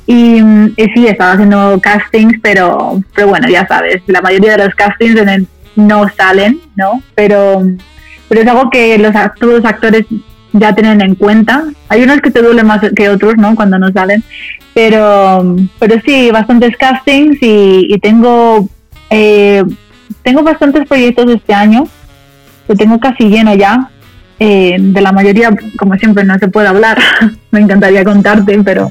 [0.06, 0.40] Y,
[0.76, 6.08] sí, estaba haciendo castings, pero, pero bueno, ya sabes, la mayoría de los castings no
[6.16, 7.02] salen, ¿no?
[7.16, 7.62] Pero,
[8.28, 10.06] pero es algo que los, todos los actores
[10.58, 11.64] ya tienen en cuenta.
[11.88, 13.54] Hay unos que te duelen más que otros, ¿no?
[13.54, 14.22] Cuando no salen.
[14.74, 18.68] Pero, pero sí, bastantes castings y, tengo,
[19.10, 19.64] eh,
[20.22, 21.88] tengo bastantes proyectos este año.
[22.68, 23.90] Lo tengo casi lleno ya.
[24.38, 26.98] Eh, de la mayoría, como siempre, no se puede hablar.
[27.50, 28.90] Me encantaría contarte, pero,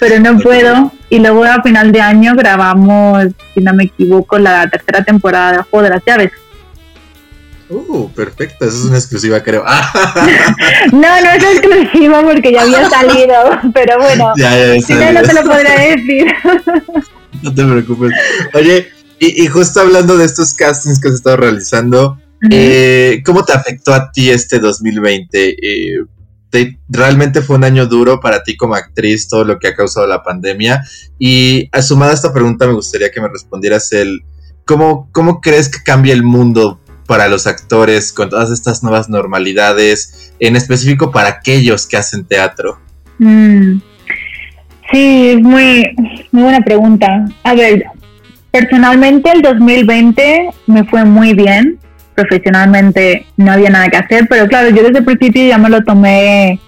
[0.00, 0.90] pero no puedo.
[1.10, 5.62] Y luego a final de año grabamos, si no me equivoco, la tercera temporada de
[5.62, 6.32] Juego de las Llaves.
[7.70, 9.64] Uh, perfecto, eso es una exclusiva, creo.
[10.92, 13.36] no, no es exclusiva porque ya había salido,
[13.74, 16.26] pero bueno, si no, no te lo podré decir.
[17.42, 18.12] no te preocupes.
[18.54, 18.88] Oye,
[19.20, 22.18] y, justo hablando de estos castings que has estado realizando,
[22.50, 25.50] eh, ¿cómo te afectó a ti este 2020?
[25.50, 30.06] Eh, realmente fue un año duro para ti como actriz, todo lo que ha causado
[30.06, 30.82] la pandemia.
[31.18, 34.22] Y asumada esta pregunta, me gustaría que me respondieras el,
[34.64, 36.79] ¿cómo, cómo crees que cambia el mundo
[37.10, 42.78] para los actores con todas estas nuevas normalidades, en específico para aquellos que hacen teatro?
[43.18, 43.80] Mm.
[44.92, 45.92] Sí, es muy,
[46.30, 47.26] muy buena pregunta.
[47.42, 47.82] A ver,
[48.52, 51.80] personalmente el 2020 me fue muy bien.
[52.14, 55.82] Profesionalmente no había nada que hacer, pero claro, yo desde el principio ya me lo
[55.82, 56.60] tomé,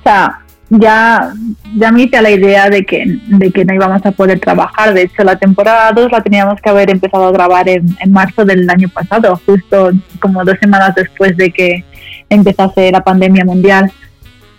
[0.00, 0.39] o sea,
[0.70, 1.32] ya,
[1.76, 4.94] ya me hice a la idea de que, de que no íbamos a poder trabajar.
[4.94, 8.44] De hecho, la temporada 2 la teníamos que haber empezado a grabar en, en marzo
[8.44, 11.84] del año pasado, justo como dos semanas después de que
[12.28, 13.92] empezase la pandemia mundial.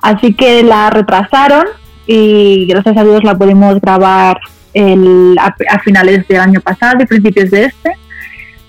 [0.02, 1.66] Así que la retrasaron
[2.06, 4.38] y gracias a Dios la pudimos grabar
[4.74, 7.92] el, a, finales del año pasado y principios de este,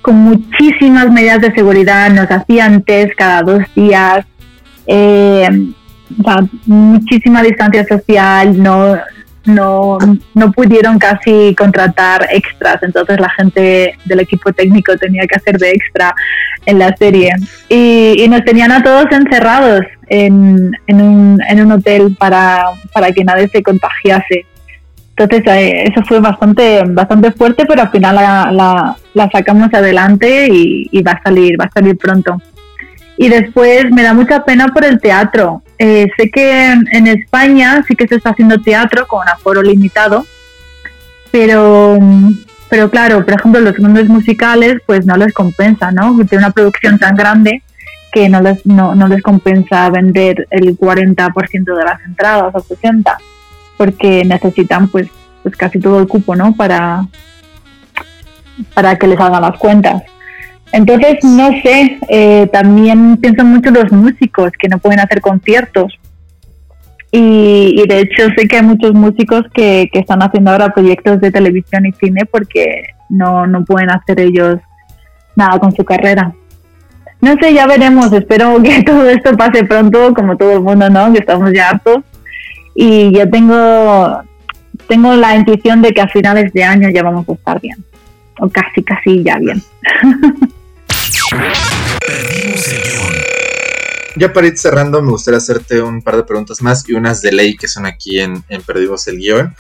[0.00, 2.10] con muchísimas medidas de seguridad.
[2.10, 4.24] Nos hacían test cada dos días.
[4.86, 5.48] Eh,
[6.66, 8.96] muchísima distancia social, no,
[9.44, 9.98] no,
[10.34, 15.72] no pudieron casi contratar extras, entonces la gente del equipo técnico tenía que hacer de
[15.72, 16.14] extra
[16.66, 17.32] en la serie.
[17.68, 23.24] Y, nos tenían a todos encerrados en, en, un, en un hotel para, para que
[23.24, 24.46] nadie se contagiase.
[25.16, 31.02] Entonces eh, eso fue bastante, bastante fuerte, pero al final la sacamos adelante y, y,
[31.02, 32.40] va a salir, va a salir pronto.
[33.18, 35.62] Y después me da mucha pena por el teatro.
[35.84, 40.24] Eh, sé que en España sí que se está haciendo teatro con aforo limitado,
[41.32, 41.98] pero,
[42.70, 46.14] pero claro, por ejemplo, los mundos musicales pues no les compensa, ¿no?
[46.28, 47.64] Tiene una producción tan grande
[48.12, 53.16] que no les, no, no les compensa vender el 40% de las entradas o 60%,
[53.76, 55.08] porque necesitan pues,
[55.42, 56.54] pues casi todo el cupo, ¿no?
[56.54, 57.08] Para,
[58.72, 60.04] para que les hagan las cuentas.
[60.72, 65.92] Entonces, no sé, eh, también pienso mucho los músicos que no pueden hacer conciertos.
[67.10, 71.30] Y, de hecho sé que hay muchos músicos que, que, están haciendo ahora proyectos de
[71.30, 74.60] televisión y cine porque no, no pueden hacer ellos
[75.36, 76.32] nada con su carrera.
[77.20, 78.12] No sé, ya veremos.
[78.12, 81.12] Espero que todo esto pase pronto, como todo el mundo, ¿no?
[81.12, 81.98] Que estamos ya hartos.
[82.74, 84.22] Y yo tengo,
[84.88, 87.76] tengo la intuición de que a finales de año ya vamos a estar bien.
[88.40, 89.62] O casi, casi ya bien.
[92.06, 93.14] Perdimos el guion.
[94.16, 97.32] ya para ir cerrando, me gustaría hacerte un par de preguntas más y unas de
[97.32, 99.54] ley que son aquí en, en Perdimos el Guión.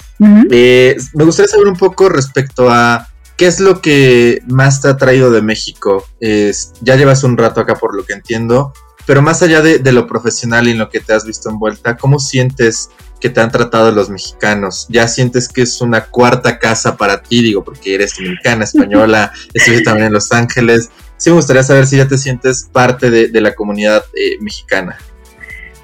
[0.50, 4.96] Eh, me gustaría saber un poco respecto a qué es lo que más te ha
[4.96, 6.06] traído de México.
[6.20, 8.72] ya llevas un rato acá por lo que entiendo,
[9.06, 11.96] pero más allá de, de, lo profesional y en lo que te has visto envuelta,
[11.96, 14.86] ¿cómo sientes que te han tratado los mexicanos?
[14.88, 17.42] ¿Ya sientes que es una cuarta casa para ti?
[17.42, 20.90] Digo, porque eres dominicana, española, estuviste también en Los Ángeles
[21.22, 24.96] sí me gustaría saber si ya te sientes parte de, la comunidad eh, mexicana.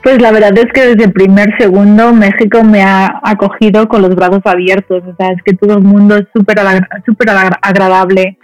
[0.02, 4.16] Pues la verdad es que desde el primer segundo México me ha acogido con los
[4.16, 6.58] brazos abiertos, o sea, es que todo el mundo es súper
[7.62, 8.36] agradable,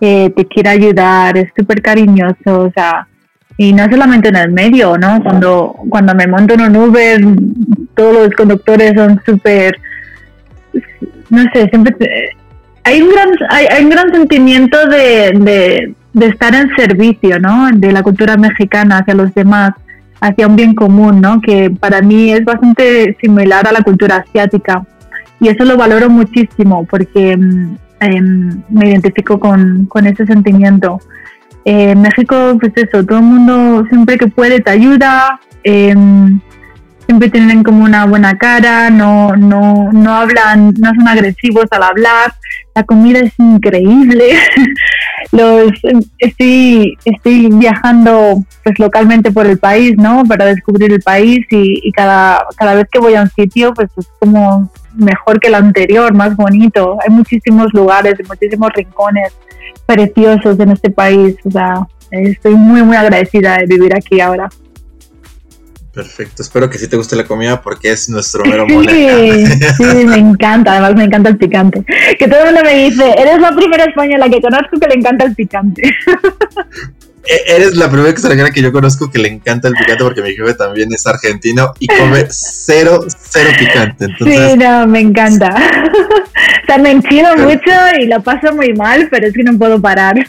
[0.00, 3.06] eh, te quiere ayudar, es súper cariñoso, o sea,
[3.58, 5.22] y no solamente en el medio, ¿no?
[5.22, 7.20] Cuando, cuando me monto en un Uber,
[7.94, 9.78] todos los conductores son súper,
[11.28, 11.94] no sé, siempre...
[12.84, 17.68] hay un gran, hay, un gran sentimiento de, de estar en servicio, ¿no?
[17.72, 19.72] De la cultura mexicana hacia los demás,
[20.20, 21.40] hacia un bien común, ¿no?
[21.40, 24.84] Que para mí es bastante similar a la cultura asiática.
[25.40, 31.00] Y eso lo valoro muchísimo porque mm, em, me identifico con, con ese sentimiento.
[31.64, 36.40] En México, pues eso, todo el mundo siempre que puede te ayuda, em,
[37.08, 42.34] siempre tienen como una buena cara, no, no, no hablan, no son agresivos al hablar,
[42.74, 44.34] la comida es increíble.
[45.32, 45.72] Los
[46.18, 50.22] estoy, estoy viajando pues localmente por el país, ¿no?
[50.24, 54.06] Para descubrir el país y, cada, cada vez que voy a un sitio, pues es
[54.20, 56.98] como mejor que el anterior, más bonito.
[57.02, 59.32] Hay muchísimos lugares, muchísimos rincones
[59.86, 61.36] preciosos en este país.
[61.44, 64.50] O sea, estoy muy, muy agradecida de vivir aquí ahora.
[65.98, 69.44] Perfecto, espero que sí te guste la comida porque es nuestro mero mole.
[69.48, 71.84] Sí, sí, me encanta, además me encanta el picante.
[72.16, 75.24] Que todo el mundo me dice, eres la primera española que conozco que le encanta
[75.24, 75.82] el picante.
[77.30, 80.34] E, eres la primera extranjera que yo conozco que le encanta el picante porque mi
[80.34, 84.06] jefe también es argentino y come cero, cero picante.
[84.18, 85.54] sí, no, me encanta.
[86.62, 87.70] O sea, me enchido mucho
[88.00, 90.24] y lo paso muy mal, pero es que no puedo parar.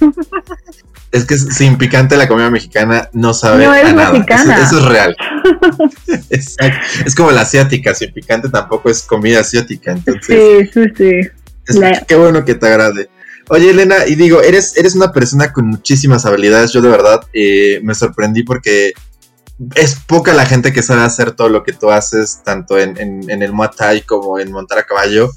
[1.11, 4.61] Es que sin picante la comida mexicana no sabe no es Mexicana.
[4.61, 5.15] Eso, es real.
[6.29, 9.91] Es como la asiática, sin picante tampoco es comida asiática.
[9.91, 11.29] Entonces, sí, sí,
[11.65, 11.79] sí.
[12.07, 13.09] Qué bueno que te agrade.
[13.49, 16.71] Oye, Elena, y digo, eres, eres una persona con muchísimas habilidades.
[16.71, 18.93] Yo de verdad eh, me sorprendí porque
[19.73, 23.41] es poca la gente que sabe hacer todo lo que tú haces, tanto en, en
[23.41, 25.31] el Muay Thai como en montar a caballo.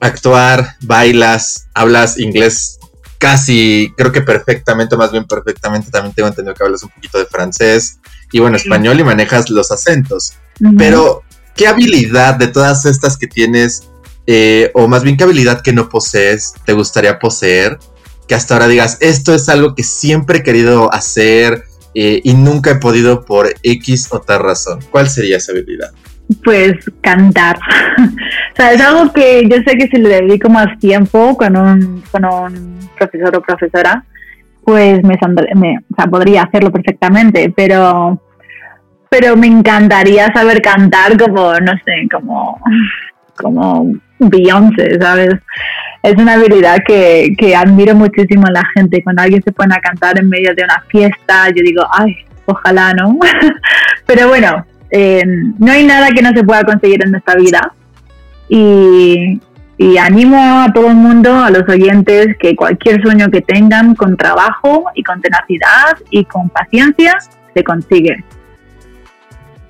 [0.00, 2.77] Actuar, bailas, hablas inglés
[3.18, 7.26] casi, creo que perfectamente, más bien perfectamente, también tengo entendido que hablas un poquito de
[7.26, 7.98] francés
[8.32, 10.34] y bueno, español y manejas los acentos.
[10.76, 11.22] Pero,
[11.54, 13.88] ¿qué habilidad de todas estas que tienes,
[14.26, 17.78] eh, o más bien qué habilidad que no posees, te gustaría poseer?
[18.26, 21.64] Que hasta ahora digas, esto es algo que siempre he querido hacer
[21.94, 24.80] eh, y nunca he podido por X o tal razón.
[24.90, 25.90] ¿Cuál sería esa habilidad?
[26.44, 27.56] Pues cantar.
[27.98, 32.02] o sea, es algo que yo sé que si le dedico más tiempo con un,
[32.10, 34.04] con un profesor o profesora,
[34.64, 35.18] pues me,
[35.54, 38.20] me o sea, podría hacerlo perfectamente, pero
[39.10, 42.60] pero me encantaría saber cantar como, no sé, como,
[43.36, 45.34] como Beyoncé, ¿sabes?
[46.02, 49.02] Es una habilidad que, que admiro muchísimo a la gente.
[49.02, 52.16] Cuando alguien se pone a cantar en medio de una fiesta, yo digo, ay,
[52.46, 53.18] ojalá, ¿no?
[54.06, 55.22] pero bueno, eh,
[55.58, 57.72] no hay nada que no se pueda conseguir en esta vida.
[58.48, 59.40] Y,
[60.00, 64.86] animo a todo el mundo, a los oyentes, que cualquier sueño que tengan con trabajo
[64.94, 67.16] y con tenacidad y con paciencia,
[67.54, 68.24] se consigue.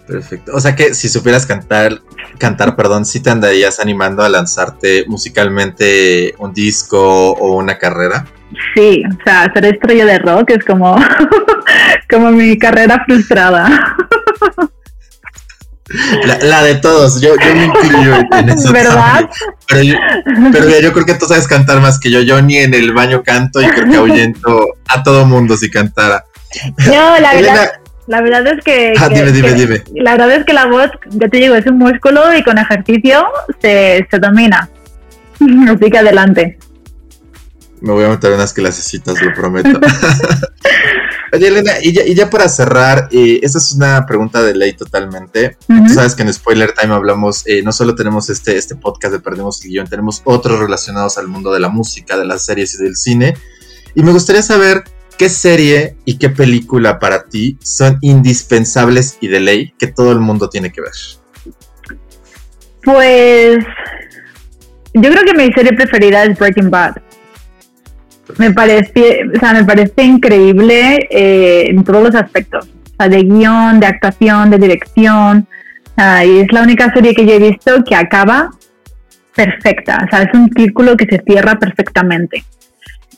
[0.06, 0.52] Perfecto.
[0.54, 1.98] O sea que si supieras cantar,
[2.38, 8.24] cantar, perdón, si te andarías animando a lanzarte musicalmente un disco o una carrera.
[8.74, 10.96] Sí, o sea, ser estrella de rock es como,
[12.10, 13.96] como mi carrera frustrada.
[16.43, 18.72] La, de todos, yo, yo me incluyo en eso.
[18.72, 19.28] ¿Verdad?
[19.66, 19.95] Pero, yo,
[20.53, 22.20] pero yo creo que tú sabes cantar más que yo.
[22.20, 26.24] Yo ni en el baño canto y creo que ahuyento a todo mundo si cantara.
[26.86, 27.72] No, la verdad.
[28.07, 29.82] La verdad es que, ah, dime, dime, dime.
[29.95, 33.26] La verdad es que la voz, ya te digo, es un músculo y con ejercicio
[33.61, 34.70] se, se domina.
[35.68, 36.59] Así que adelante.
[37.80, 39.78] Me voy a meter unas clasecitas, lo prometo.
[41.33, 44.72] Oye, Elena, y ya, y ya para cerrar, eh, esta es una pregunta de ley
[44.72, 45.57] totalmente.
[45.66, 49.20] Tú sabes que en Spoiler Time hablamos, eh, no solo tenemos este, este podcast de
[49.20, 52.85] Perdemos el Guión, tenemos otros relacionados al mundo de la música, de las series y
[52.85, 53.35] del cine.
[53.95, 54.85] Y me gustaría saber
[55.18, 60.20] qué serie y qué película para ti son indispensables y de ley que todo el
[60.20, 60.93] mundo tiene que ver.
[62.85, 63.59] Pues
[64.95, 67.07] yo creo que mi serie preferida es Breaking Bad.
[68.37, 72.68] Me parece, o sea, me parece increíble eh, en todos los aspectos.
[72.99, 75.47] de guion, de actuación, de dirección.
[75.97, 78.51] y es la única serie que yo he visto que acaba
[79.35, 80.05] perfecta.
[80.05, 82.45] O sea, es un círculo que se cierra perfectamente.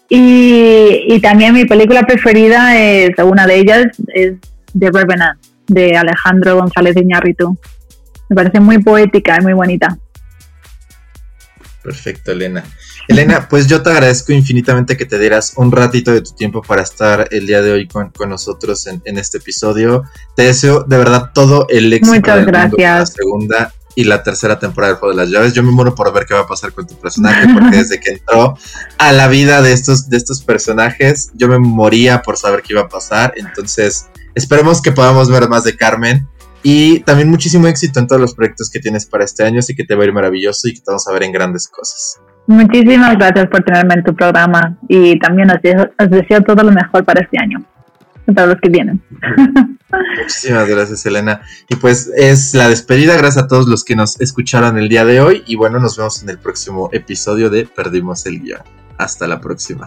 [0.08, 4.34] Y, y también mi película preferida es, una de ellas, es
[4.78, 7.56] The Revenant, de Alejandro González Iñárritu.
[8.28, 9.96] Me parece muy poética y muy bonita.
[11.82, 12.62] Perfecto, Elena.
[13.10, 16.82] Elena, pues yo te agradezco infinitamente que te dieras un ratito de tu tiempo para
[16.82, 20.04] estar el día de hoy con, nosotros en, este episodio.
[20.36, 22.78] Te deseo de verdad todo el éxito Muchas gracias.
[22.78, 25.54] la segunda y la tercera temporada del Juego de las Llaves.
[25.54, 28.12] Yo me muero por ver qué va a pasar con tu personaje, porque desde que
[28.12, 28.56] entró
[28.98, 32.82] a la vida de estos, de estos personajes, yo me moría por saber qué iba
[32.82, 33.34] a pasar.
[33.34, 34.06] Entonces,
[34.36, 36.28] esperemos que podamos ver más de Carmen
[36.62, 39.82] y también muchísimo éxito en todos los proyectos que tienes para este año, así que
[39.82, 42.20] te va a ir maravilloso y que te vamos a ver en grandes cosas.
[42.46, 47.20] Muchísimas gracias por tenerme en tu programa y también os deseo, todo lo mejor para
[47.20, 47.62] este año,
[48.34, 49.00] para los que vienen.
[50.20, 51.42] Muchísimas gracias, Elena.
[51.68, 53.16] Y pues es la despedida.
[53.16, 55.42] Gracias a todos los que nos escucharon el día de hoy.
[55.46, 58.60] Y bueno, nos vemos en el próximo episodio de Perdimos el Guión.
[58.98, 59.86] Hasta la próxima.